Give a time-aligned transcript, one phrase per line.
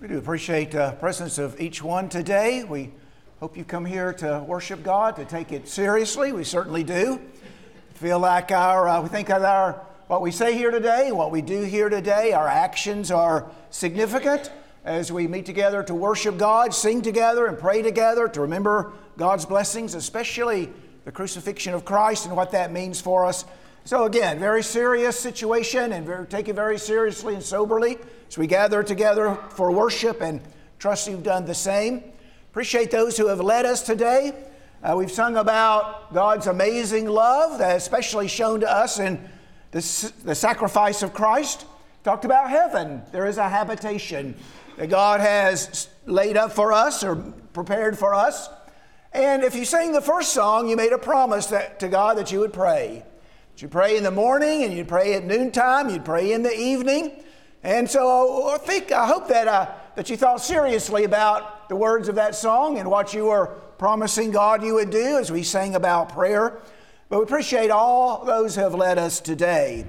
[0.00, 2.62] We do appreciate the presence of each one today.
[2.62, 2.92] We
[3.40, 6.30] hope you come here to worship God, to take it seriously.
[6.30, 7.20] We certainly do.
[7.94, 9.72] Feel like our, uh, we think that our,
[10.06, 14.52] what we say here today, what we do here today, our actions are significant
[14.84, 19.46] as we meet together to worship God, sing together, and pray together to remember God's
[19.46, 20.72] blessings, especially
[21.06, 23.44] the crucifixion of Christ and what that means for us.
[23.88, 27.96] So, again, very serious situation and very, take it very seriously and soberly
[28.28, 30.42] as we gather together for worship and
[30.78, 32.02] trust you've done the same.
[32.50, 34.34] Appreciate those who have led us today.
[34.82, 39.26] Uh, we've sung about God's amazing love, that especially shown to us in
[39.70, 41.64] the, the sacrifice of Christ.
[42.04, 43.00] Talked about heaven.
[43.10, 44.34] There is a habitation
[44.76, 47.16] that God has laid up for us or
[47.54, 48.50] prepared for us.
[49.14, 52.30] And if you sang the first song, you made a promise that, to God that
[52.30, 53.02] you would pray.
[53.60, 57.24] You pray in the morning and you'd pray at noontime, you'd pray in the evening.
[57.64, 62.08] And so I think, I hope that, uh, that you thought seriously about the words
[62.08, 65.74] of that song and what you were promising God you would do as we sang
[65.74, 66.60] about prayer.
[67.08, 69.86] But we appreciate all those who have led us today.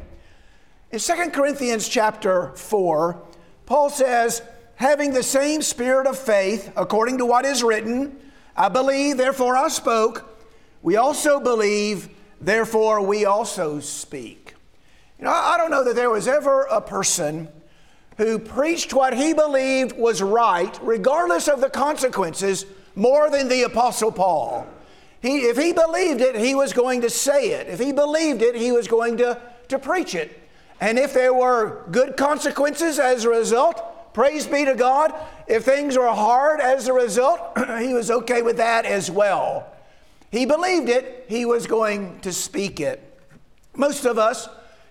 [0.91, 3.21] In 2 Corinthians chapter 4,
[3.67, 4.41] Paul says,
[4.77, 8.17] having the same spirit of faith, according to what is written,
[8.57, 10.25] I believe, therefore I spoke.
[10.81, 12.09] We also believe,
[12.41, 14.55] therefore we also speak.
[15.17, 17.49] You know, I don't know that there was ever a person
[18.17, 24.11] who preached what he believed was right, regardless of the consequences, more than the Apostle
[24.11, 24.67] Paul.
[25.21, 27.67] He, if he believed it, he was going to say it.
[27.67, 30.37] If he believed it, he was going to, to preach it.
[30.81, 35.13] And if there were good consequences as a result, praise be to God.
[35.47, 39.65] If things were hard as a result, he was okay with that as well.
[40.31, 43.03] He believed it, he was going to speak it.
[43.75, 44.47] Most of us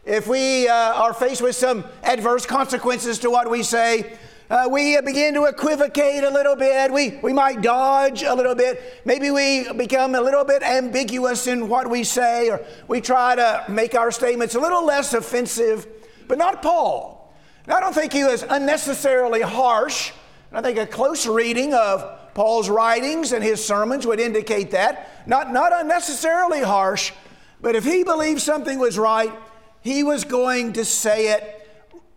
[0.09, 4.17] if we uh, are faced with some adverse consequences to what we say,
[4.49, 6.91] uh, we begin to equivocate a little bit.
[6.91, 9.03] We, we might dodge a little bit.
[9.05, 13.67] Maybe we become a little bit ambiguous in what we say, or we try to
[13.69, 15.87] make our statements a little less offensive,
[16.27, 17.31] but not Paul.
[17.67, 20.13] I don't think he was unnecessarily harsh.
[20.53, 25.27] I think a close reading of Paul's writings and his sermons would indicate that.
[25.27, 27.13] Not, not unnecessarily harsh,
[27.61, 29.33] but if he believed something was right,
[29.81, 31.55] he was going to say it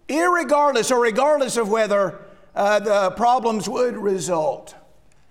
[0.08, 2.20] irregardless or regardless of whether
[2.56, 4.76] uh, the problems would result.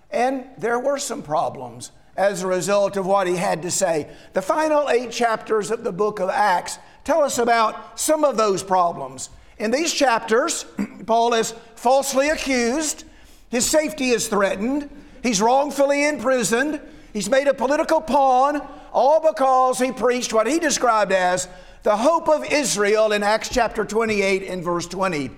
[0.09, 4.09] And there were some problems as a result of what he had to say.
[4.33, 8.63] The final eight chapters of the book of Acts tell us about some of those
[8.63, 9.29] problems.
[9.57, 10.65] In these chapters,
[11.05, 13.05] Paul is falsely accused,
[13.51, 14.89] his safety is threatened,
[15.21, 16.79] he's wrongfully imprisoned,
[17.13, 21.47] he's made a political pawn, all because he preached what he described as
[21.83, 25.29] the hope of Israel in Acts chapter 28 and verse 20.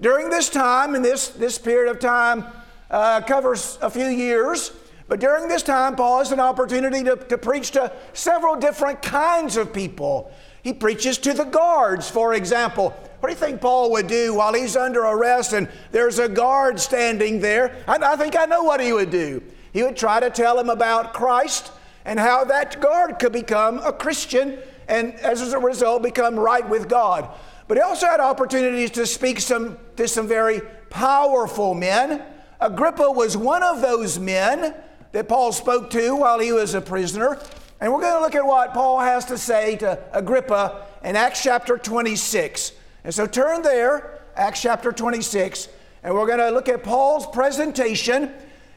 [0.00, 2.44] During this time, and this, this period of time
[2.90, 4.70] uh, covers a few years,
[5.08, 9.56] but during this time, Paul has an opportunity to, to preach to several different kinds
[9.56, 10.32] of people.
[10.62, 12.94] He preaches to the guards, for example.
[13.26, 16.78] What do you think Paul would do while he's under arrest and there's a guard
[16.78, 17.74] standing there?
[17.88, 19.42] I, I think I know what he would do.
[19.72, 21.72] He would try to tell him about Christ
[22.04, 26.88] and how that guard could become a Christian and as a result become right with
[26.88, 27.28] God.
[27.66, 32.22] But he also had opportunities to speak some, to some very powerful men.
[32.60, 34.72] Agrippa was one of those men
[35.10, 37.40] that Paul spoke to while he was a prisoner.
[37.80, 41.42] And we're going to look at what Paul has to say to Agrippa in Acts
[41.42, 42.70] chapter 26.
[43.06, 45.68] And so turn there, Acts chapter 26,
[46.02, 48.32] and we're going to look at Paul's presentation,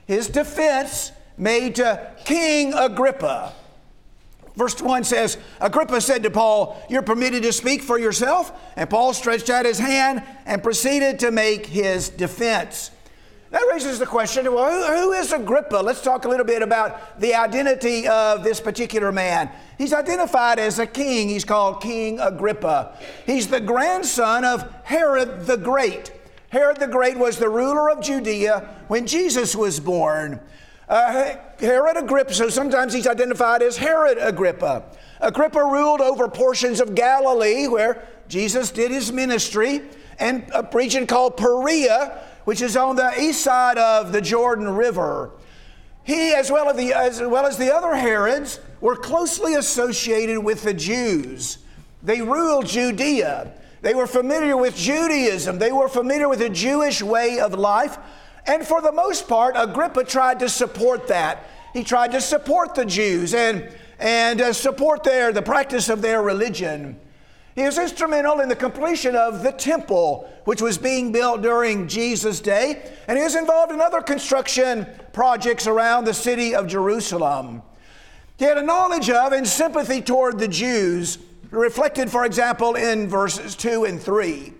[0.06, 3.53] his defense made to King Agrippa.
[4.56, 8.51] Verse 1 says, Agrippa said to Paul, You're permitted to speak for yourself.
[8.75, 12.91] And Paul stretched out his hand and proceeded to make his defense.
[13.51, 15.77] That raises the question well, who is Agrippa?
[15.77, 19.49] Let's talk a little bit about the identity of this particular man.
[19.77, 21.29] He's identified as a king.
[21.29, 22.95] He's called King Agrippa.
[23.25, 26.12] He's the grandson of Herod the Great.
[26.50, 30.39] Herod the Great was the ruler of Judea when Jesus was born.
[30.88, 34.83] Uh, Herod Agrippa, so sometimes he's identified as Herod Agrippa.
[35.21, 39.81] Agrippa ruled over portions of Galilee where Jesus did his ministry,
[40.19, 42.19] and a region called Perea,
[42.50, 45.30] which is on the east side of the Jordan River.
[46.04, 50.63] He, as well as the, as well as the other Herods, were closely associated with
[50.63, 51.60] the Jews.
[52.01, 53.54] They ruled Judea.
[53.84, 55.60] They were familiar with Judaism.
[55.60, 58.00] They were familiar with the Jewish way of life.
[58.48, 61.48] And for the most part, Agrippa tried to support that.
[61.74, 66.24] He tried to support the Jews and, and uh, support their, the practice of their
[66.24, 67.00] religion.
[67.59, 72.39] He was instrumental in the completion of the temple, which was being built during Jesus'
[72.39, 77.61] day, and he was involved in other construction projects around the city of Jerusalem.
[78.38, 81.17] He had a knowledge of and sympathy toward the Jews,
[81.51, 84.53] reflected, for example, in verses 2 and 3.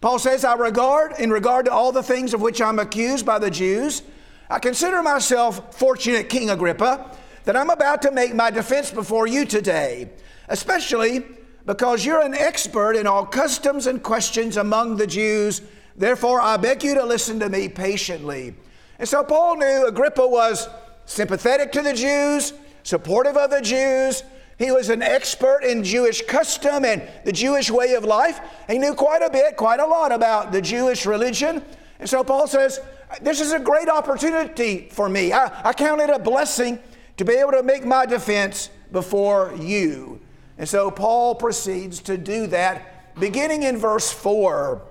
[0.00, 3.40] Paul says, I regard, in regard to all the things of which I'm accused by
[3.40, 4.04] the Jews,
[4.48, 7.16] I consider myself fortunate, King Agrippa,
[7.46, 10.10] that I'm about to make my defense before you today,
[10.48, 11.24] especially
[11.66, 15.62] because you're an expert in all customs and questions among the Jews.
[15.96, 18.54] Therefore, I beg you to listen to me patiently.
[18.98, 20.68] And so Paul knew Agrippa was
[21.06, 22.52] sympathetic to the Jews,
[22.82, 24.22] supportive of the Jews.
[24.58, 28.40] He was an expert in Jewish custom and the Jewish way of life.
[28.68, 31.64] He knew quite a bit, quite a lot about the Jewish religion.
[31.98, 32.80] And so Paul says,
[33.20, 35.32] This is a great opportunity for me.
[35.32, 36.78] I, I count it a blessing
[37.16, 40.20] to be able to make my defense before you.
[40.58, 44.82] And so Paul proceeds to do that beginning in verse 4.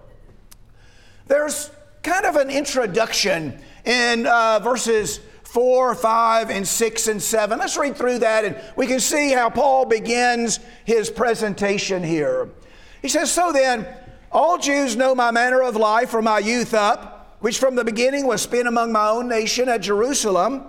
[1.28, 1.72] There's
[2.02, 7.60] kind of an introduction in uh, verses 4, 5, and 6 and 7.
[7.60, 12.50] Let's read through that and we can see how Paul begins his presentation here.
[13.02, 13.88] He says, So then,
[14.32, 18.26] all Jews know my manner of life from my youth up, which from the beginning
[18.26, 20.64] was spent among my own nation at Jerusalem.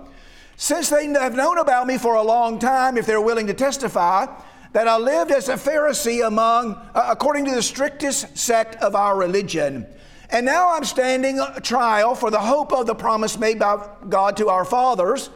[0.55, 4.27] Since they have known about me for a long time, if they're willing to testify,
[4.75, 9.15] that I lived as a Pharisee among, uh, according to the strictest sect of our
[9.15, 9.87] religion.
[10.29, 14.49] And now I'm standing trial for the hope of the promise made by God to
[14.49, 15.29] our fathers,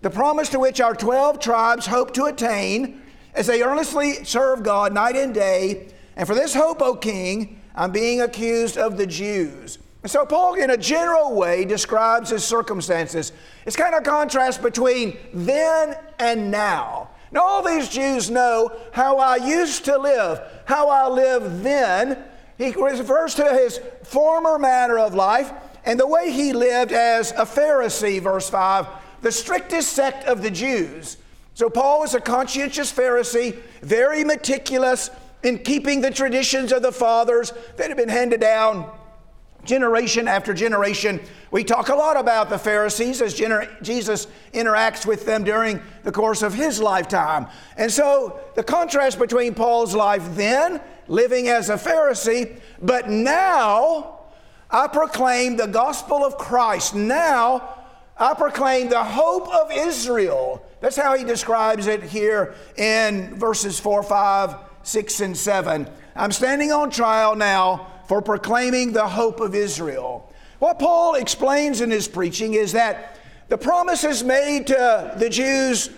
[0.00, 3.02] the promise to which our 12 tribes hope to attain
[3.34, 5.88] as they earnestly serve God night and day.
[6.16, 9.78] And for this hope, O King, I'm being accused of the Jews.
[10.02, 13.32] And so Paul, in a general way, describes his circumstances.
[13.66, 17.10] It's kind of a contrast between then and now.
[17.30, 22.18] Now, all these Jews know how I used to live, how I lived then.
[22.56, 25.52] He refers to his former manner of life
[25.84, 28.86] and the way he lived as a Pharisee, verse 5,
[29.22, 31.18] the strictest sect of the Jews.
[31.54, 35.10] So, Paul was a conscientious Pharisee, very meticulous
[35.42, 38.90] in keeping the traditions of the fathers that had been handed down
[39.64, 41.20] generation after generation.
[41.50, 46.12] We talk a lot about the Pharisees as gener- Jesus interacts with them during the
[46.12, 47.46] course of his lifetime.
[47.76, 54.20] And so the contrast between Paul's life then, living as a Pharisee, but now
[54.70, 56.94] I proclaim the gospel of Christ.
[56.94, 57.76] Now
[58.16, 60.62] I proclaim the hope of Israel.
[60.80, 65.88] That's how he describes it here in verses 4, 5, 6, and 7.
[66.14, 70.32] I'm standing on trial now for proclaiming the hope of Israel.
[70.58, 75.90] What Paul explains in his preaching is that the promises made to the Jews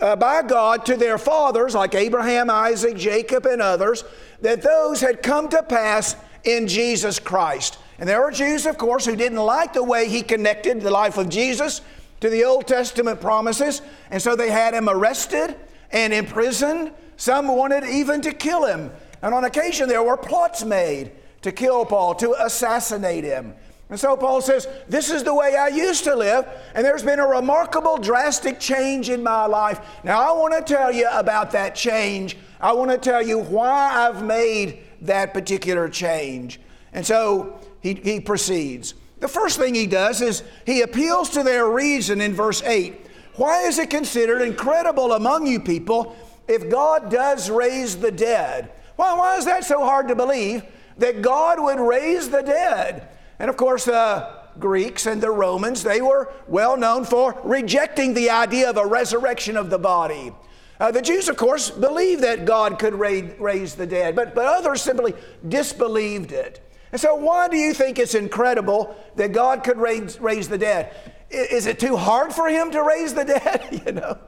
[0.00, 4.04] uh, by God to their fathers, like Abraham, Isaac, Jacob, and others,
[4.42, 7.78] that those had come to pass in Jesus Christ.
[7.98, 11.16] And there were Jews, of course, who didn't like the way he connected the life
[11.16, 11.80] of Jesus
[12.20, 15.56] to the Old Testament promises, and so they had him arrested
[15.90, 16.92] and imprisoned.
[17.16, 18.90] Some wanted even to kill him.
[19.22, 21.12] And on occasion, there were plots made
[21.44, 23.54] to kill Paul, to assassinate him.
[23.90, 27.20] And so Paul says, This is the way I used to live, and there's been
[27.20, 29.78] a remarkable, drastic change in my life.
[30.04, 32.38] Now, I want to tell you about that change.
[32.60, 36.60] I want to tell you why I've made that particular change.
[36.94, 38.94] And so he, he proceeds.
[39.20, 43.06] The first thing he does is he appeals to their reason in verse 8.
[43.36, 46.16] Why is it considered incredible among you people
[46.48, 48.70] if God does raise the dead?
[48.96, 50.62] Why, why is that so hard to believe?
[50.98, 53.08] That God would raise the dead.
[53.38, 58.30] And of course, the Greeks and the Romans, they were well known for rejecting the
[58.30, 60.32] idea of a resurrection of the body.
[60.80, 64.46] Uh, the Jews, of course, believed that God could raise, raise the dead, but, but
[64.46, 65.14] others simply
[65.48, 66.60] disbelieved it.
[66.92, 70.94] And so, why do you think it's incredible that God could raise, raise the dead?
[71.30, 73.82] Is it too hard for him to raise the dead?
[73.86, 74.18] you know,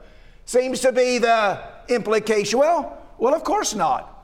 [0.45, 2.59] seems to be the implication.
[2.59, 4.16] Well, well, of course not.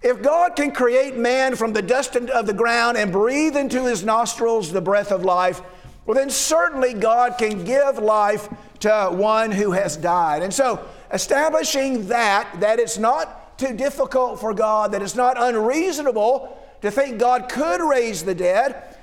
[0.00, 4.04] If God can create man from the dust of the ground and breathe into his
[4.04, 5.60] nostrils the breath of life,
[6.06, 8.48] well, then certainly God can give life
[8.80, 10.42] to one who has died.
[10.42, 16.56] And so, establishing that, that it's not too difficult for God, that it's not unreasonable
[16.80, 18.96] to think God could raise the dead,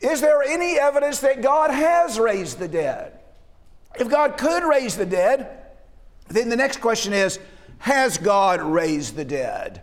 [0.00, 3.18] is there any evidence that God has raised the dead?
[3.98, 5.58] If God could raise the dead,
[6.28, 7.38] then the next question is
[7.78, 9.82] Has God raised the dead?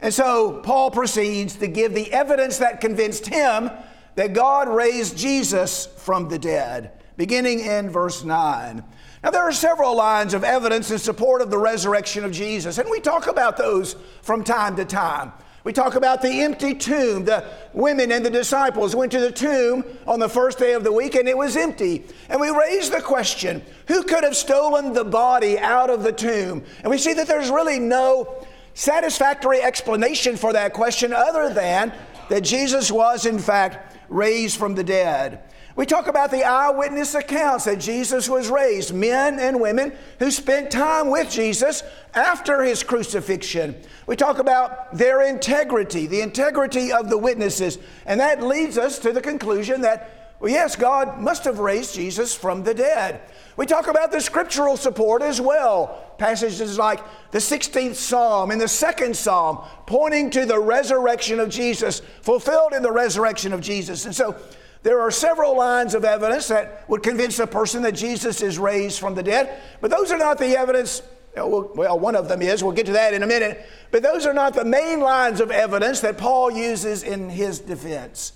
[0.00, 3.70] And so Paul proceeds to give the evidence that convinced him
[4.14, 8.84] that God raised Jesus from the dead, beginning in verse 9.
[9.24, 12.88] Now, there are several lines of evidence in support of the resurrection of Jesus, and
[12.90, 15.32] we talk about those from time to time.
[15.66, 17.24] We talk about the empty tomb.
[17.24, 20.92] The women and the disciples went to the tomb on the first day of the
[20.92, 22.04] week and it was empty.
[22.28, 26.62] And we raise the question who could have stolen the body out of the tomb?
[26.84, 31.92] And we see that there's really no satisfactory explanation for that question other than
[32.28, 35.42] that Jesus was, in fact, raised from the dead.
[35.76, 40.70] We talk about the eyewitness accounts that Jesus was raised, men and women who spent
[40.70, 41.82] time with Jesus
[42.14, 43.74] after his crucifixion.
[44.06, 49.12] We talk about their integrity, the integrity of the witnesses, and that leads us to
[49.12, 53.22] the conclusion that, well, yes, God must have raised Jesus from the dead.
[53.56, 56.05] We talk about the scriptural support as well.
[56.18, 62.00] Passages like the 16th Psalm and the second Psalm pointing to the resurrection of Jesus,
[62.22, 64.06] fulfilled in the resurrection of Jesus.
[64.06, 64.36] And so
[64.82, 69.00] there are several lines of evidence that would convince a person that Jesus is raised
[69.00, 71.02] from the dead, but those are not the evidence.
[71.34, 72.64] Well, one of them is.
[72.64, 73.66] We'll get to that in a minute.
[73.90, 78.32] But those are not the main lines of evidence that Paul uses in his defense.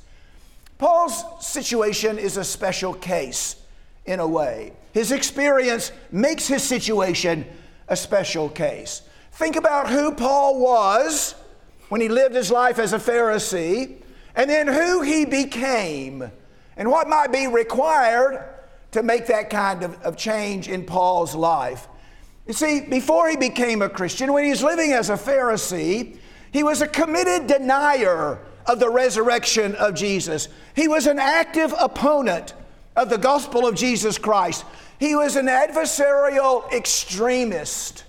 [0.77, 3.57] Paul's situation is a special case
[4.05, 4.73] in a way.
[4.93, 7.47] His experience makes his situation
[7.91, 9.03] a special case.
[9.33, 11.35] Think about who Paul was
[11.91, 14.01] when he lived his life as a Pharisee,
[14.35, 16.31] and then who he became
[16.77, 18.49] and what might be required
[18.93, 21.89] to make that kind of, of change in Paul's life.
[22.47, 26.17] You see, before he became a Christian, when he was living as a Pharisee,
[26.53, 30.49] he was a committed denier of the resurrection of Jesus.
[30.75, 32.55] He was an active opponent
[32.97, 34.65] of the gospel of Jesus Christ.
[35.01, 38.05] He was an adversarial extremist.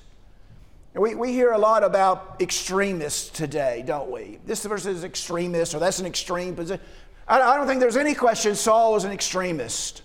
[0.93, 4.39] We, we hear a lot about extremists today, don't we?
[4.45, 6.83] This person is extremist, or that's an extreme position.
[7.29, 10.01] I don't think there's any question Saul was an extremist.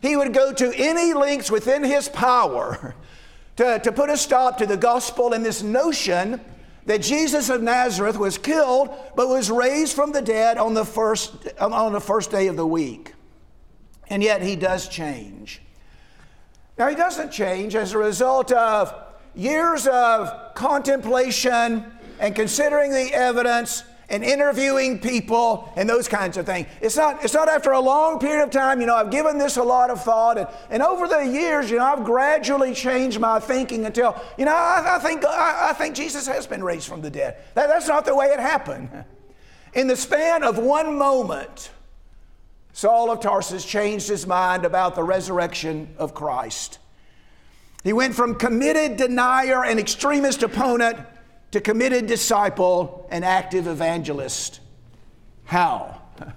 [0.00, 2.96] He would go to any lengths within his power
[3.56, 6.40] to, to put a stop to the gospel and this notion
[6.86, 11.46] that Jesus of Nazareth was killed but was raised from the dead on the first,
[11.60, 13.14] on the first day of the week.
[14.08, 15.62] And yet he does change.
[16.78, 18.94] Now, he doesn't change as a result of
[19.34, 21.84] years of contemplation
[22.20, 26.66] and considering the evidence and interviewing people and those kinds of things.
[26.80, 29.56] It's not, it's not after a long period of time, you know, I've given this
[29.56, 30.38] a lot of thought.
[30.38, 34.54] And, and over the years, you know, I've gradually changed my thinking until, you know,
[34.54, 37.36] I, I think, I, I, think Jesus has been raised from the dead.
[37.54, 39.04] That, that's not the way it happened.
[39.74, 41.70] In the span of one moment,
[42.78, 46.78] Saul of Tarsus changed his mind about the resurrection of Christ.
[47.82, 50.96] He went from committed denier and extremist opponent
[51.50, 54.60] to committed disciple and active evangelist.
[55.42, 56.00] How?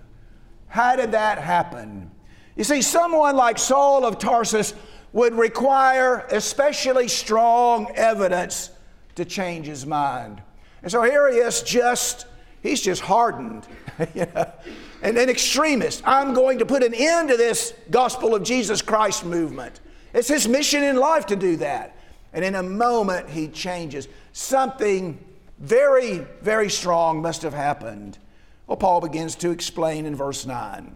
[0.67, 2.09] How did that happen?
[2.55, 4.73] You see, someone like Saul of Tarsus
[5.13, 8.71] would require especially strong evidence
[9.13, 10.41] to change his mind.
[10.81, 12.25] And so here he is, just,
[12.63, 13.67] he's just hardened,
[14.15, 14.51] you know,
[15.01, 16.01] and an extremist.
[16.05, 19.79] I'm going to put an end to this gospel of Jesus Christ movement.
[20.13, 21.95] It's his mission in life to do that.
[22.33, 24.07] And in a moment, he changes.
[24.33, 25.19] Something
[25.59, 28.17] very, very strong must have happened.
[28.67, 30.95] Well, Paul begins to explain in verse 9.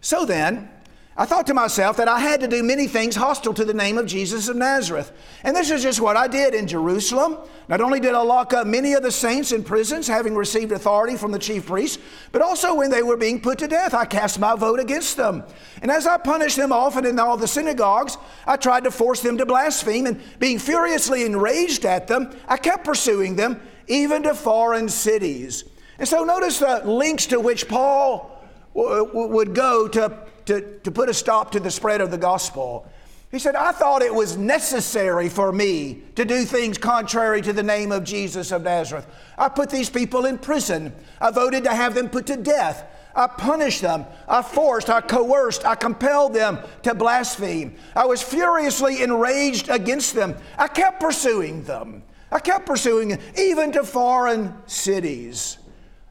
[0.00, 0.70] So then,
[1.18, 3.96] I thought to myself that I had to do many things hostile to the name
[3.96, 5.12] of Jesus of Nazareth.
[5.44, 7.38] And this is just what I did in Jerusalem.
[7.68, 11.16] Not only did I lock up many of the saints in prisons, having received authority
[11.16, 14.38] from the chief priests, but also when they were being put to death, I cast
[14.38, 15.42] my vote against them.
[15.80, 19.38] And as I punished them often in all the synagogues, I tried to force them
[19.38, 20.04] to blaspheme.
[20.04, 25.64] And being furiously enraged at them, I kept pursuing them, even to foreign cities.
[25.98, 28.38] And so notice the links to which Paul
[28.74, 32.86] would go to to, to put a stop to the spread of the gospel.
[33.30, 37.62] He said, I thought it was necessary for me to do things contrary to the
[37.62, 39.06] name of Jesus of Nazareth.
[39.36, 40.94] I put these people in prison.
[41.20, 42.84] I voted to have them put to death.
[43.16, 44.04] I punished them.
[44.28, 47.74] I forced, I coerced, I compelled them to blaspheme.
[47.94, 50.36] I was furiously enraged against them.
[50.56, 52.04] I kept pursuing them.
[52.30, 55.58] I kept pursuing them, even to foreign cities.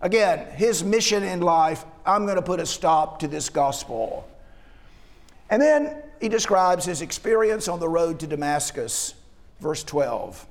[0.02, 4.28] Again, his mission in life I'm going to put a stop to this gospel.
[5.50, 9.16] And then he describes his experience on the road to Damascus,
[9.60, 10.46] verse 12.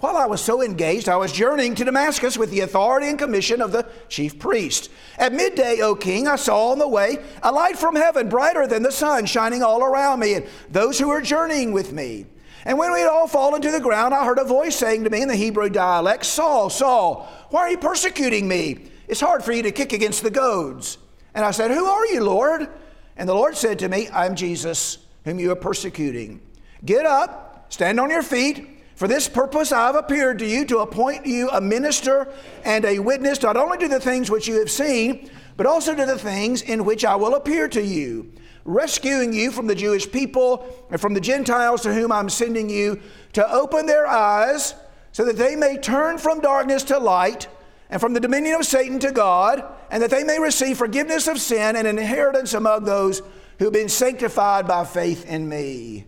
[0.00, 3.60] While I was so engaged, I was journeying to Damascus with the authority and commission
[3.60, 4.90] of the chief priest.
[5.18, 8.82] At midday, O king, I saw on the way a light from heaven, brighter than
[8.82, 12.24] the sun, shining all around me and those who were journeying with me.
[12.64, 15.10] And when we had all fallen to the ground, I heard a voice saying to
[15.10, 18.90] me in the Hebrew dialect, Saul, Saul, why are you persecuting me?
[19.08, 20.98] It's hard for you to kick against the goads.
[21.34, 22.68] And I said, Who are you, Lord?
[23.16, 26.40] And the Lord said to me, I'm Jesus, whom you are persecuting.
[26.84, 28.78] Get up, stand on your feet.
[28.94, 32.32] For this purpose I have appeared to you to appoint you a minister
[32.64, 36.06] and a witness not only to the things which you have seen, but also to
[36.06, 38.32] the things in which I will appear to you,
[38.64, 43.00] rescuing you from the Jewish people and from the Gentiles to whom I'm sending you,
[43.32, 44.74] to open their eyes
[45.12, 47.48] so that they may turn from darkness to light
[47.90, 51.40] and from the dominion of Satan to God, and that they may receive forgiveness of
[51.40, 53.20] sin and an inheritance among those
[53.58, 56.06] who've been sanctified by faith in me.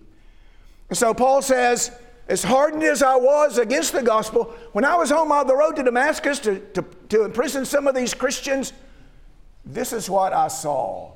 [0.92, 1.90] So Paul says,
[2.28, 5.74] as hardened as I was against the gospel, when I was home on the road
[5.76, 8.72] to Damascus to, to, to imprison some of these Christians,
[9.64, 11.12] this is what I saw.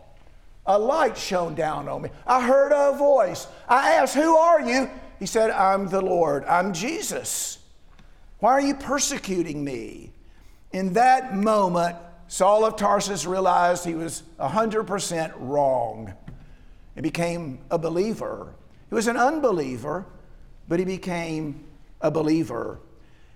[0.66, 2.10] A light shone down on me.
[2.26, 3.46] I heard a voice.
[3.68, 4.90] I asked, Who are you?
[5.18, 6.44] He said, I'm the Lord.
[6.44, 7.58] I'm Jesus.
[8.40, 10.12] Why are you persecuting me?
[10.72, 11.96] In that moment,
[12.28, 16.12] Saul of Tarsus realized he was 100% wrong
[16.96, 18.54] and became a believer.
[18.88, 20.04] He was an unbeliever,
[20.68, 21.64] but he became
[22.00, 22.80] a believer.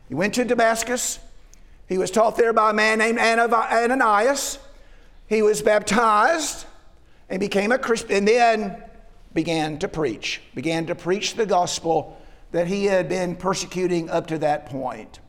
[0.09, 1.21] He went to Damascus.
[1.89, 4.59] He was taught there by a man named Ananias.
[5.29, 6.67] He was baptized
[7.31, 8.83] and became a Christian, and then
[9.33, 12.21] began to preach, began to preach the gospel
[12.51, 15.21] that he had been persecuting up to that point.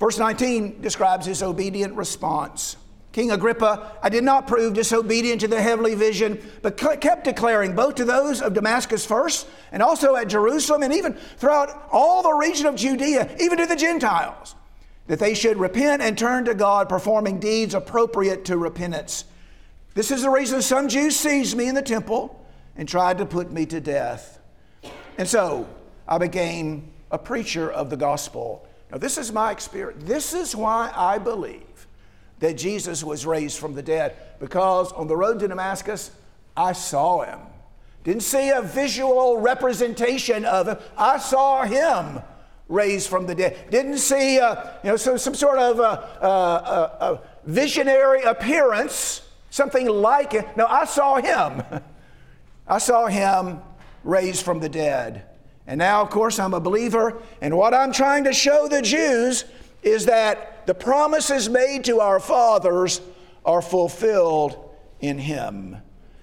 [0.00, 2.76] Verse 19 describes his obedient response.
[3.12, 7.94] King Agrippa, I did not prove disobedient to the heavenly vision, but kept declaring both
[7.94, 12.66] to those of Damascus first and also at Jerusalem and even throughout all the region
[12.66, 14.56] of Judea, even to the Gentiles,
[15.06, 19.26] that they should repent and turn to God, performing deeds appropriate to repentance.
[19.94, 22.44] This is the reason some Jews seized me in the temple
[22.76, 24.40] and tried to put me to death.
[25.18, 25.68] And so
[26.06, 28.66] I became a preacher of the gospel.
[28.90, 30.02] Now, this is my experience.
[30.04, 31.86] This is why I believe
[32.40, 36.10] that Jesus was raised from the dead, because on the road to Damascus,
[36.56, 37.38] I saw him.
[38.02, 42.20] Didn't see a visual representation of him, I saw him
[42.68, 43.70] raised from the dead.
[43.70, 49.23] Didn't see uh, you know, some, some sort of a, a, a visionary appearance,
[49.54, 50.56] something like it.
[50.56, 51.62] No, I saw him.
[52.66, 53.60] I saw him
[54.02, 55.26] raised from the dead.
[55.68, 57.22] And now, of course, I'm a believer.
[57.40, 59.44] And what I'm trying to show the Jews
[59.84, 63.00] is that the promises made to our fathers
[63.44, 64.58] are fulfilled
[64.98, 65.76] in him.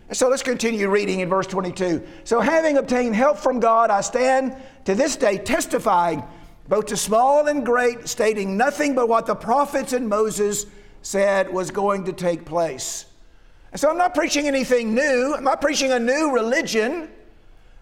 [0.09, 2.05] And so let's continue reading in verse 22.
[2.25, 6.21] So, having obtained help from God, I stand to this day testifying
[6.67, 10.65] both to small and great, stating nothing but what the prophets and Moses
[11.01, 13.05] said was going to take place.
[13.71, 15.33] And so I'm not preaching anything new.
[15.35, 17.09] I'm not preaching a new religion.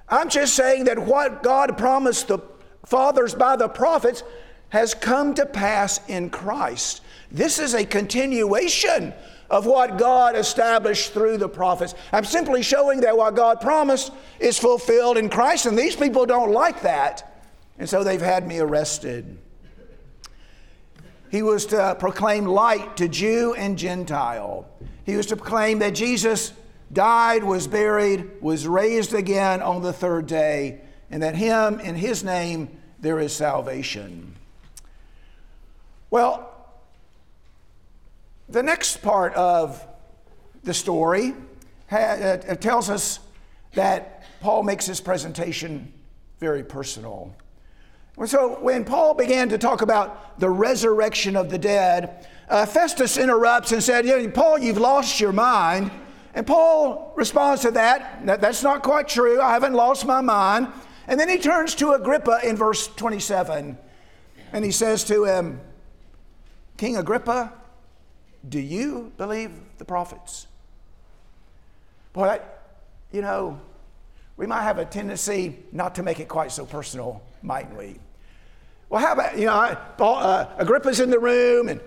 [0.07, 2.39] I'm just saying that what God promised the
[2.85, 4.23] fathers by the prophets
[4.69, 7.01] has come to pass in Christ.
[7.31, 9.13] This is a continuation
[9.49, 11.95] of what God established through the prophets.
[12.11, 16.51] I'm simply showing that what God promised is fulfilled in Christ, and these people don't
[16.51, 17.43] like that,
[17.79, 19.39] and so they've had me arrested.
[21.29, 24.67] He was to proclaim light to Jew and Gentile.
[25.05, 26.53] He was to proclaim that Jesus
[26.91, 32.23] died, was buried, was raised again on the third day, and that him, in his
[32.23, 34.35] name, there is salvation.
[36.09, 36.49] Well,
[38.47, 39.85] the next part of
[40.63, 41.35] the story
[41.91, 43.19] uh, tells us
[43.73, 45.93] that Paul makes his presentation
[46.39, 47.35] very personal.
[48.25, 53.71] So, when Paul began to talk about the resurrection of the dead, uh, Festus interrupts
[53.71, 55.91] and said, yeah, Paul, you've lost your mind.
[56.33, 59.41] And Paul responds to that, that that's not quite true.
[59.41, 60.67] I haven't lost my mind.
[61.07, 63.77] And then he turns to Agrippa in verse 27
[64.53, 65.59] and he says to him,
[66.77, 67.53] King Agrippa,
[68.47, 70.47] do you believe the prophets?
[72.13, 72.77] Boy, that,
[73.11, 73.59] you know,
[74.37, 77.97] we might have a tendency not to make it quite so personal, mightn't we?
[78.89, 81.79] Well, how about, you know, uh, Agrippa's in the room and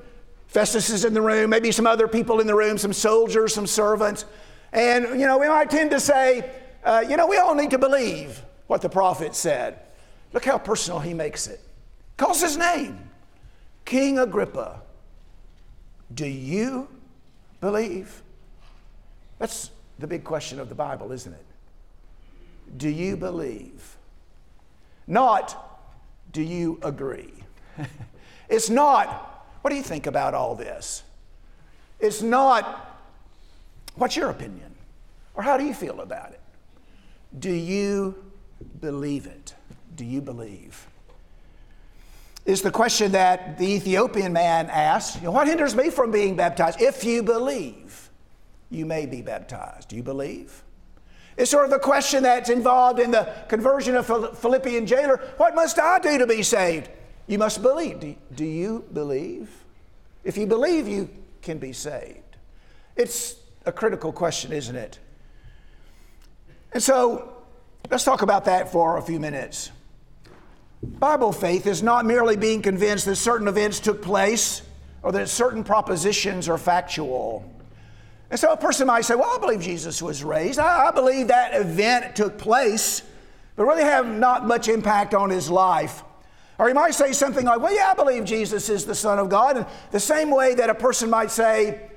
[0.46, 3.66] Festus is in the room, maybe some other people in the room, some soldiers, some
[3.66, 4.24] servants.
[4.72, 6.50] And, you know, we might tend to say,
[6.84, 9.80] uh, you know, we all need to believe what the prophet said.
[10.32, 11.60] Look how personal he makes it.
[12.16, 13.10] Calls his name
[13.84, 14.82] King Agrippa.
[16.14, 16.88] Do you
[17.60, 18.22] believe?
[19.38, 21.46] That's the big question of the Bible, isn't it?
[22.76, 23.96] Do you believe?
[25.06, 25.71] Not,
[26.32, 27.32] do you agree?
[28.48, 31.02] it's not, what do you think about all this?
[32.00, 32.98] It's not,
[33.94, 34.74] what's your opinion?
[35.34, 36.40] Or how do you feel about it?
[37.38, 38.14] Do you
[38.80, 39.54] believe it?
[39.96, 40.86] Do you believe?
[42.44, 45.16] Is the question that the Ethiopian man asked.
[45.16, 46.80] You know, what hinders me from being baptized?
[46.80, 48.10] If you believe,
[48.68, 49.88] you may be baptized.
[49.88, 50.62] Do you believe?
[51.42, 54.07] It's sort of the question that's involved in the conversion of
[54.38, 56.88] Philippian jailer What must I do to be saved?
[57.26, 57.98] You must believe.
[57.98, 59.50] Do, do you believe?
[60.22, 62.37] If you believe, you can be saved.
[62.94, 63.35] It's
[63.66, 65.00] a critical question, isn't it?
[66.74, 67.33] And so
[67.90, 69.72] let's talk about that for a few minutes.
[70.81, 74.62] Bible faith is not merely being convinced that certain events took place
[75.02, 77.44] or that certain propositions are factual.
[78.32, 80.58] And so a person might say, Well, I believe Jesus was raised.
[80.58, 83.02] I, I believe that event took place,
[83.56, 86.02] but really have not much impact on his life.
[86.58, 89.28] Or he might say something like, Well, yeah, I believe Jesus is the Son of
[89.28, 89.58] God.
[89.58, 91.90] And the same way that a person might say,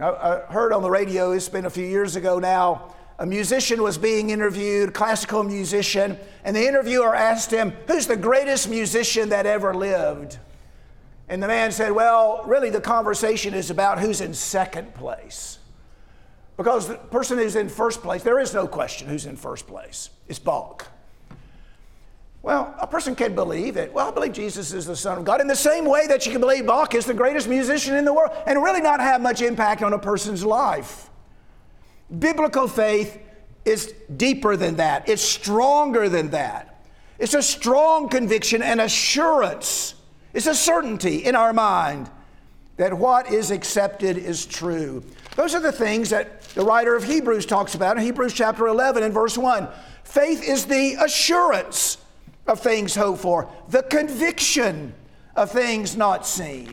[0.00, 3.98] I heard on the radio, it's been a few years ago now, a musician was
[3.98, 9.74] being interviewed, classical musician, and the interviewer asked him, Who's the greatest musician that ever
[9.74, 10.38] lived?
[11.28, 15.58] And the man said, Well, really, the conversation is about who's in second place.
[16.56, 20.10] Because the person who's in first place, there is no question who's in first place.
[20.28, 20.86] It's Bach.
[22.42, 23.92] Well, a person can believe it.
[23.92, 26.32] Well, I believe Jesus is the Son of God in the same way that you
[26.32, 29.40] can believe Bach is the greatest musician in the world and really not have much
[29.40, 31.08] impact on a person's life.
[32.18, 33.18] Biblical faith
[33.64, 36.84] is deeper than that, it's stronger than that.
[37.18, 39.94] It's a strong conviction and assurance,
[40.34, 42.10] it's a certainty in our mind
[42.76, 45.02] that what is accepted is true.
[45.36, 49.02] Those are the things that the writer of Hebrews talks about in Hebrews chapter 11
[49.02, 49.68] and verse 1.
[50.04, 51.98] Faith is the assurance
[52.46, 54.94] of things hoped for, the conviction
[55.34, 56.70] of things not seen.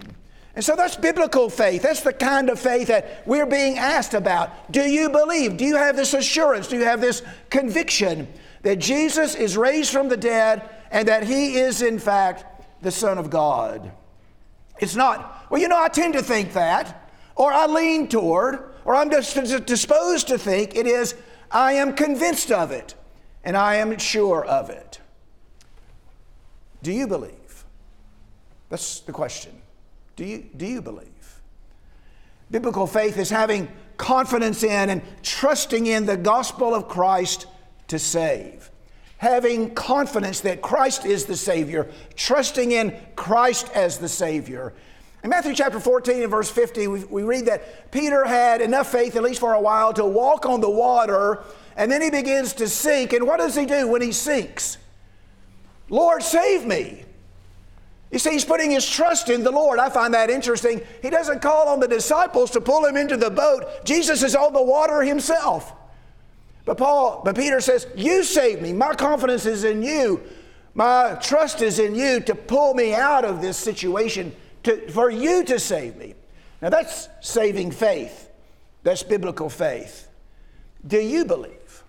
[0.54, 1.82] And so that's biblical faith.
[1.82, 4.71] That's the kind of faith that we're being asked about.
[4.71, 5.56] Do you believe?
[5.56, 6.67] Do you have this assurance?
[6.67, 8.28] Do you have this conviction
[8.63, 12.45] that Jesus is raised from the dead and that he is, in fact,
[12.82, 13.91] the Son of God?
[14.80, 17.01] It's not, well, you know, I tend to think that,
[17.36, 21.15] or I lean toward, or I'm just disposed to think it is,
[21.50, 22.96] I am convinced of it
[23.44, 25.00] and I am sure of it.
[26.84, 27.65] Do you believe?
[28.70, 29.62] That's the question.
[30.15, 31.08] Do you, do you believe?
[32.50, 37.48] Biblical faith is having confidence in and trusting in the gospel of Christ
[37.88, 38.72] to save.
[39.17, 44.74] Having confidence that Christ is the Savior, trusting in Christ as the Savior.
[45.24, 49.22] In Matthew chapter 14 and verse 50, we, read that Peter had enough faith, at
[49.22, 51.44] least for a while, to walk on the water,
[51.78, 53.14] and then he begins to sink.
[53.14, 54.78] And what does he do when he sinks?
[55.90, 57.06] Lord, save me.
[58.12, 59.80] You see, he's putting his trust in the Lord.
[59.80, 60.82] I find that interesting.
[61.02, 63.86] He doesn't call on the disciples to pull him into the boat.
[63.86, 65.72] Jesus is on the water himself.
[66.66, 68.74] But Paul, but Peter says, You save me.
[68.74, 70.22] My confidence is in you.
[70.74, 75.43] My trust is in you to pull me out of this situation, to, for you
[75.45, 76.15] to save me.
[76.62, 78.30] Now that's saving faith.
[78.84, 80.08] That's biblical faith.
[80.86, 81.84] Do you believe?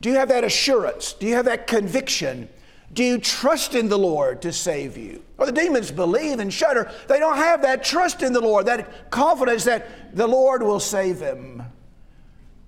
[0.00, 1.12] Do you have that assurance?
[1.12, 2.48] Do you have that conviction?
[2.92, 5.22] Do you trust in the Lord to save you?
[5.38, 6.92] Or the demons believe and shudder.
[7.08, 11.18] They don't have that trust in the Lord, that confidence that the Lord will save
[11.18, 11.62] them.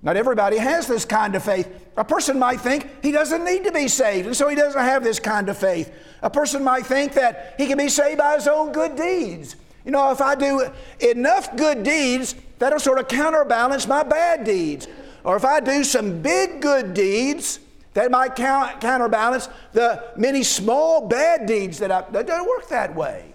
[0.03, 1.69] Not everybody has this kind of faith.
[1.97, 5.03] A person might think he doesn't need to be saved, and so he doesn't have
[5.03, 5.93] this kind of faith.
[6.27, 9.55] A person might think that he can be saved by his own good deeds.
[9.85, 14.89] You know, if I do enough good deeds, that'll sort of counterbalance my bad deeds.
[15.23, 17.61] Or if I do some big good deeds,
[17.95, 22.97] that might count, counterbalance the many small bad deeds that I, that don't work that
[22.97, 23.33] way.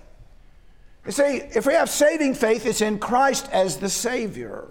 [1.05, 4.67] You see, if we have saving faith, it's in Christ as the Savior.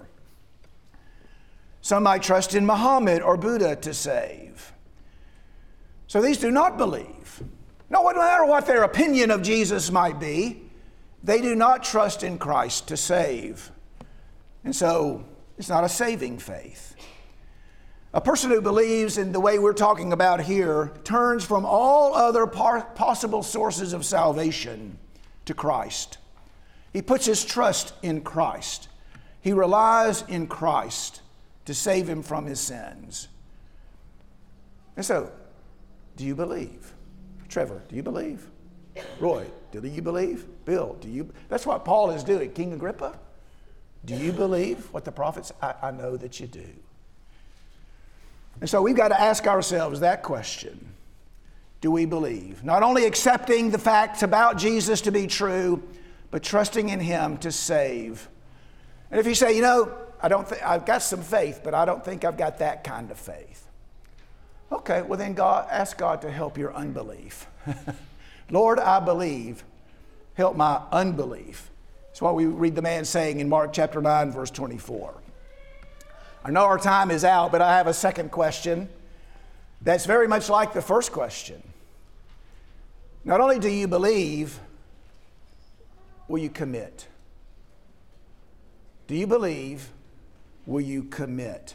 [1.81, 4.75] Some might trust in Muhammad or Buddha to save.
[6.07, 7.43] So these do not believe.
[7.91, 10.63] No matter what their opinion of Jesus might be,
[11.23, 13.71] they do not trust in Christ to save.
[14.65, 15.25] And so
[15.59, 16.95] it's not a saving faith.
[18.13, 22.47] A person who believes in the way we're talking about here turns from all other
[22.47, 24.99] par- possible sources of salvation
[25.45, 26.19] to Christ.
[26.93, 28.89] He puts his trust in Christ.
[29.41, 31.23] He relies in Christ
[31.67, 33.29] to save him from his sins.
[34.97, 35.31] And so,
[36.17, 36.93] do you believe?
[37.51, 38.47] Trevor, do you believe?
[39.19, 40.47] Roy, do you believe?
[40.65, 41.31] Bill, do you?
[41.49, 42.53] That's what Paul is doing.
[42.53, 43.19] King Agrippa,
[44.05, 45.53] do you believe what the prophets?
[45.61, 46.69] I, I know that you do.
[48.61, 50.95] And so we've got to ask ourselves that question
[51.81, 52.65] Do we believe?
[52.65, 55.83] Not only accepting the facts about Jesus to be true,
[56.31, 58.29] but trusting in Him to save.
[59.11, 61.85] And if you say, you know, I don't think I've got some faith, but I
[61.85, 63.67] don't think I've got that kind of faith.
[64.73, 67.47] Okay, well then God ask God to help your unbelief.
[68.51, 69.65] Lord, I believe.
[70.35, 71.71] Help my unbelief.
[72.09, 75.15] That's what we read the man saying in Mark chapter 9, verse 24.
[76.45, 78.89] I know our time is out, but I have a second question
[79.83, 81.63] that's very much like the first question.
[83.25, 84.59] Not only do you believe,
[86.29, 87.07] will you commit?
[89.07, 89.91] Do you believe,
[90.65, 91.75] will you commit?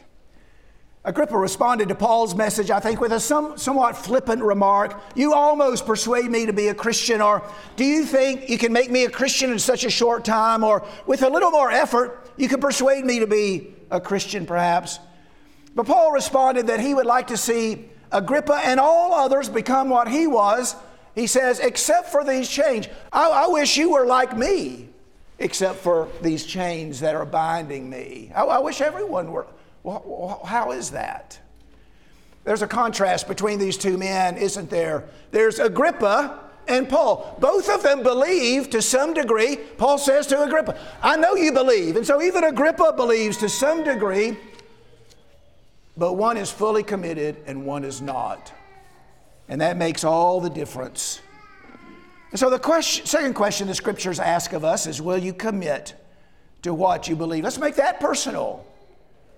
[1.06, 5.00] Agrippa responded to Paul's message, I think, with a some, somewhat flippant remark.
[5.14, 7.44] You almost persuade me to be a Christian, or
[7.76, 10.84] do you think you can make me a Christian in such a short time, or
[11.06, 14.98] with a little more effort, you can persuade me to be a Christian, perhaps?
[15.76, 20.08] But Paul responded that he would like to see Agrippa and all others become what
[20.08, 20.74] he was.
[21.14, 22.88] He says, except for these chains.
[23.12, 24.88] I, I wish you were like me,
[25.38, 28.32] except for these chains that are binding me.
[28.34, 29.46] I, I wish everyone were
[29.86, 31.38] well, how is that?
[32.42, 35.04] There's a contrast between these two men, isn't there?
[35.30, 37.36] There's Agrippa and Paul.
[37.40, 39.56] Both of them believe to some degree.
[39.78, 41.96] Paul says to Agrippa, I know you believe.
[41.96, 44.36] And so even Agrippa believes to some degree,
[45.96, 48.52] but one is fully committed and one is not.
[49.48, 51.20] And that makes all the difference.
[52.32, 55.94] And so the question, second question the scriptures ask of us is Will you commit
[56.62, 57.44] to what you believe?
[57.44, 58.66] Let's make that personal.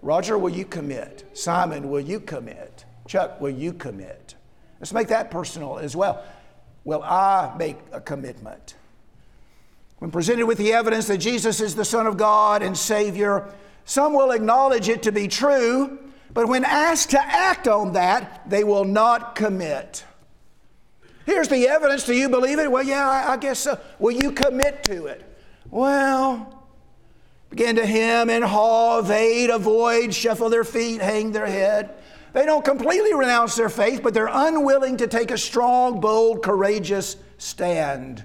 [0.03, 1.25] Roger, will you commit?
[1.33, 2.85] Simon, will you commit?
[3.07, 4.35] Chuck, will you commit?
[4.81, 6.23] Let's make that personal as well.
[6.85, 8.77] Will I make a commitment?
[9.99, 13.49] When presented with the evidence that Jesus is the Son of God and Savior,
[13.85, 15.99] some will acknowledge it to be true,
[16.33, 20.05] but when asked to act on that, they will not commit.
[21.27, 22.05] Here's the evidence.
[22.05, 22.71] Do you believe it?
[22.71, 23.79] Well, yeah, I, guess so.
[23.99, 25.25] Will you commit to it?
[25.71, 26.58] Well,
[27.51, 31.95] begin to hem and haw, evade, avoid, shuffle their feet, hang their head.
[32.33, 37.17] They don't completely renounce their faith, but they're unwilling to take a strong, bold, courageous
[37.39, 38.23] stand.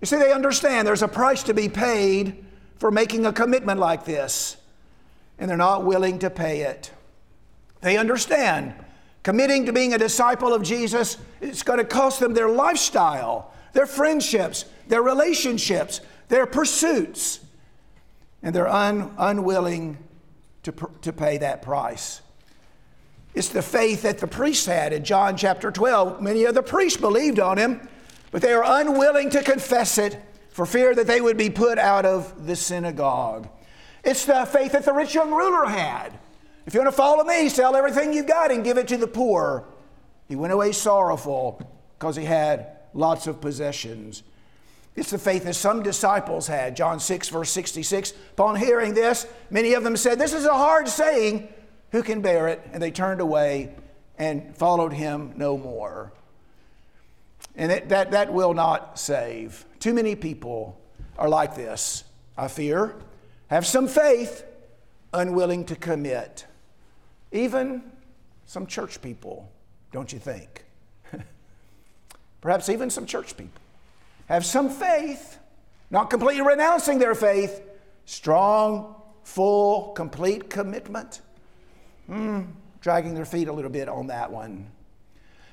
[0.00, 2.44] You see, they understand there's a price to be paid
[2.76, 4.56] for making a commitment like this,
[5.38, 6.90] and they're not willing to pay it.
[7.80, 8.74] They understand
[9.22, 13.86] committing to being a disciple of Jesus, it's going to cost them their lifestyle, their
[13.86, 17.40] friendships, their relationships, their pursuits
[18.42, 19.98] and they're un, unwilling
[20.62, 20.72] to,
[21.02, 22.20] to pay that price.
[23.34, 26.20] It's the faith that the priests had in John chapter 12.
[26.20, 27.88] Many of the priests believed on him,
[28.30, 30.18] but they were unwilling to confess it
[30.50, 33.48] for fear that they would be put out of the synagogue.
[34.04, 36.18] It's the faith that the rich young ruler had.
[36.66, 39.06] If you want to follow me, sell everything you've got and give it to the
[39.06, 39.64] poor.
[40.28, 41.62] He went away sorrowful
[41.98, 44.22] because he had lots of possessions.
[44.96, 46.76] It's the faith that some disciples had.
[46.76, 48.12] John 6, verse 66.
[48.32, 51.48] Upon hearing this, many of them said, This is a hard saying.
[51.92, 52.60] Who can bear it?
[52.72, 53.74] And they turned away
[54.18, 56.12] and followed him no more.
[57.56, 59.64] And it, that, that will not save.
[59.78, 60.80] Too many people
[61.18, 62.04] are like this,
[62.36, 62.94] I fear.
[63.48, 64.44] Have some faith,
[65.12, 66.46] unwilling to commit.
[67.32, 67.82] Even
[68.46, 69.50] some church people,
[69.92, 70.64] don't you think?
[72.40, 73.59] Perhaps even some church people
[74.30, 75.38] have some faith,
[75.90, 77.62] not completely renouncing their faith,
[78.04, 81.20] strong, full, complete commitment.
[82.06, 82.42] Hmm,
[82.80, 84.70] dragging their feet a little bit on that one.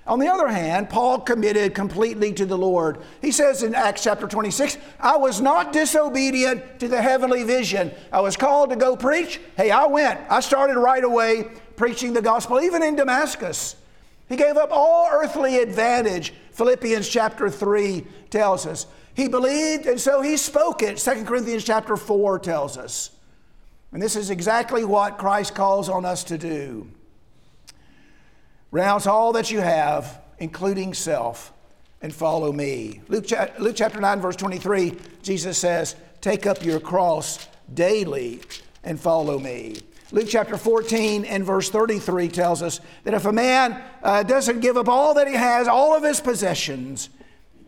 [0.06, 3.00] On the other hand, Paul committed completely to the Lord.
[3.20, 7.92] He says in Acts chapter 26, I was not disobedient to the heavenly vision.
[8.13, 9.42] I was called to go preach.
[9.58, 10.22] Hey, I went.
[10.30, 13.76] I started right away preaching the gospel, even in Damascus.
[14.30, 18.88] He gave up all earthly advantage Philippians chapter 3 tells us.
[19.13, 20.98] He believed and so he spoke it.
[20.98, 23.12] 2 Corinthians chapter 4 tells us.
[23.91, 26.89] And this is exactly what Christ calls on us to do.
[28.72, 31.54] Renounce all that you have, including self,
[32.02, 33.02] and follow me.
[33.08, 33.28] Luke,
[33.60, 38.41] Luke chapter 9, verse 23, Jesus says, Take up your cross daily
[38.84, 39.76] and follow me.
[40.12, 44.78] Luke chapter 14 and verse 33 tells us that if a man uh, doesn't give
[44.78, 47.10] up all that he has, all of his possessions,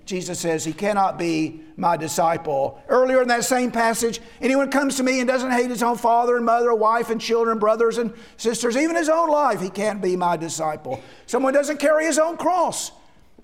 [0.05, 2.81] Jesus says he cannot be my disciple.
[2.87, 6.37] Earlier in that same passage, anyone comes to me and doesn't hate his own father
[6.37, 10.15] and mother, wife and children, brothers and sisters, even his own life, he can't be
[10.15, 11.03] my disciple.
[11.25, 12.91] Someone doesn't carry his own cross,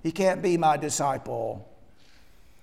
[0.04, 1.70] he can't be my disciple.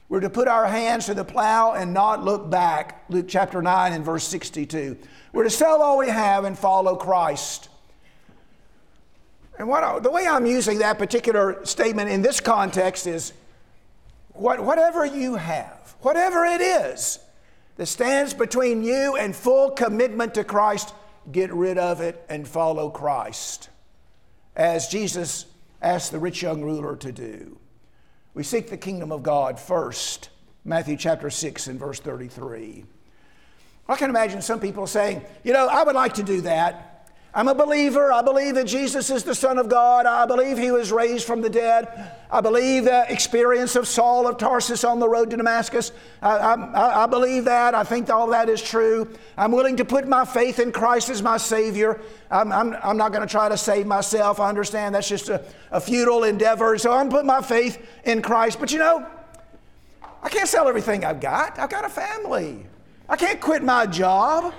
[0.09, 3.05] We're to put our hands to the plow and not look back.
[3.09, 4.99] Luke chapter 9 and verse 62.
[5.33, 7.69] We're to sell all we have and follow Christ.
[9.59, 13.33] And what, the way I'm using that particular statement in this context is
[14.31, 17.19] what, whatever you have, whatever it is
[17.77, 20.95] that stands between you and full commitment to Christ,
[21.31, 23.69] get rid of it and follow Christ,
[24.57, 25.47] as Jesus
[25.81, 27.59] asked the rich young ruler to do.
[28.35, 30.31] We seek the kingdom of God first.
[30.64, 32.85] Matthew chapter 6 and verse 33.
[33.88, 36.91] I can imagine some people saying, you know, I would like to do that.
[37.35, 38.12] I'm a believer.
[38.12, 40.05] I believe that Jesus is the Son of God.
[40.05, 42.12] I believe he was raised from the dead.
[42.31, 45.92] I believe the experience of Saul of Tarsus on the road to Damascus.
[46.21, 47.75] I, I, I believe that.
[47.75, 49.09] I think all that is true.
[49.38, 52.03] I'm willing to put my faith in Christ as my Savior.
[52.31, 54.38] I'm, I'm, I'm not going to try to save myself.
[54.38, 56.77] I understand that's just a, a futile endeavor.
[56.77, 58.61] So I'm putting my faith in Christ.
[58.61, 59.07] But you know,
[60.23, 61.59] I can't sell everything I've got.
[61.59, 62.66] I've got a family.
[63.09, 64.53] I can't quit my job.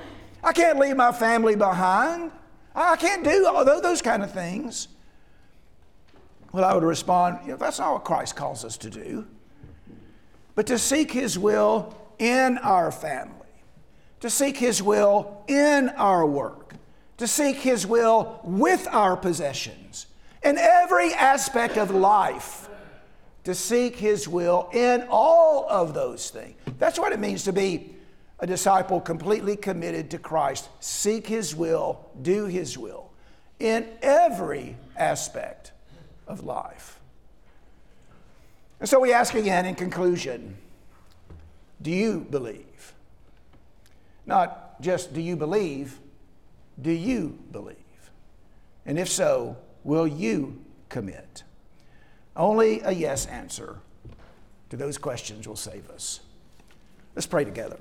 [0.43, 2.31] I can't leave my family behind.
[2.75, 4.87] I can't do all those kind of things.
[6.51, 9.27] Well, I would respond, you know, that's not what Christ calls us to do.
[10.55, 13.47] But to seek His will in our family,
[14.19, 16.73] to seek His will in our work,
[17.17, 20.07] to seek His will with our possessions,
[20.43, 22.69] in every aspect of life,
[23.45, 26.55] to seek His will in all of those things.
[26.77, 27.95] That's what it means to be
[28.39, 30.69] a disciple completely committed to Christ.
[30.79, 33.11] Seek His will, do His will
[33.59, 35.71] in every aspect
[36.27, 36.99] of life.
[38.79, 40.57] And so we ask again in conclusion
[41.81, 42.93] do you believe?
[44.25, 45.99] Not just do you believe,
[46.81, 47.77] do you believe?
[48.85, 51.43] And if so, will you commit?
[52.35, 53.79] Only a yes answer
[54.69, 56.21] to those questions will save us.
[57.15, 57.77] Let's pray together.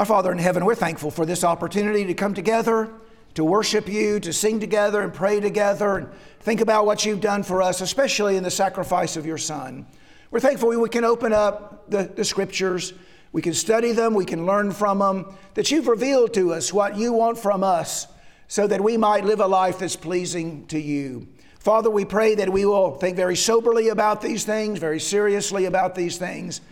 [0.00, 2.90] Our Father in heaven, we're thankful for this opportunity to come together,
[3.34, 6.08] to worship you, to sing together and pray together, and
[6.40, 9.86] think about what you've done for us, especially in the sacrifice of your Son.
[10.30, 12.94] We're thankful we can open up the, the scriptures,
[13.32, 16.96] we can study them, we can learn from them, that you've revealed to us what
[16.96, 18.06] you want from us
[18.48, 21.28] so that we might live a life that's pleasing to you.
[21.58, 25.94] Father, we pray that we will think very soberly about these things, very seriously about
[25.94, 26.62] these things,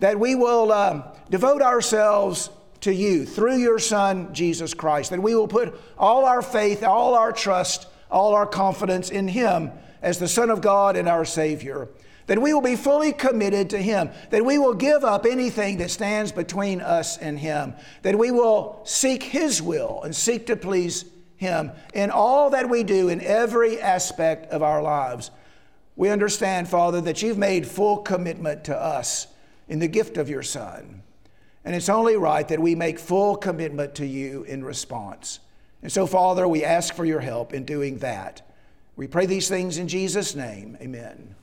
[0.00, 2.50] that we will uh, devote ourselves
[2.82, 5.10] to you through your Son, Jesus Christ.
[5.10, 9.72] That we will put all our faith, all our trust, all our confidence in Him
[10.02, 11.88] as the Son of God and our Savior.
[12.26, 14.10] That we will be fully committed to Him.
[14.30, 17.74] That we will give up anything that stands between us and Him.
[18.02, 21.04] That we will seek His will and seek to please
[21.36, 25.30] Him in all that we do in every aspect of our lives.
[25.94, 29.26] We understand, Father, that you've made full commitment to us
[29.68, 31.01] in the gift of your Son.
[31.64, 35.40] And it's only right that we make full commitment to you in response.
[35.82, 38.42] And so, Father, we ask for your help in doing that.
[38.96, 40.76] We pray these things in Jesus' name.
[40.80, 41.34] Amen.